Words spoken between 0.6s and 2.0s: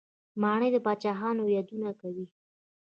د پاچاهانو یادونه